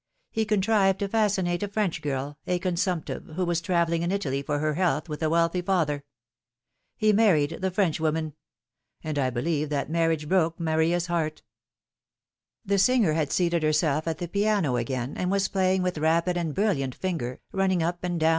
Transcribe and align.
He 0.31 0.45
contrived 0.45 0.97
to 0.97 1.07
fascinate 1.07 1.61
a 1.61 1.67
French 1.67 2.01
girl, 2.01 2.39
a 2.47 2.57
consumptive, 2.57 3.33
who 3.35 3.45
was 3.45 3.61
travelling 3.61 4.01
in 4.01 4.11
Italy 4.11 4.41
for 4.41 4.57
her 4.57 4.73
health, 4.73 5.07
with 5.07 5.21
a 5.21 5.29
wealthy 5.29 5.61
father. 5.61 6.03
He 6.97 7.13
married 7.13 7.59
the 7.61 7.69
Frenchwoman; 7.69 8.33
and 9.03 9.19
I 9.19 9.29
believe 9.29 9.69
that 9.69 9.91
marriage 9.91 10.27
broke 10.27 10.59
Maria's 10.59 11.05
heart." 11.05 11.43
The 12.65 12.79
singer 12.79 13.13
had 13.13 13.31
seated 13.31 13.61
herself 13.61 14.07
at 14.07 14.17
the 14.17 14.27
piano 14.27 14.75
again, 14.75 15.13
and 15.17 15.29
was 15.29 15.47
playing 15.47 15.83
with 15.83 15.99
rapid 15.99 16.35
and 16.35 16.55
brilliant 16.55 16.95
finger, 16.95 17.39
running 17.51 17.81
np 17.81 17.83
and 17.83 17.83
down 17.83 17.89
252 17.91 17.99
The 18.01 18.07
Fatal 18.07 18.17
Three. 18.19 18.29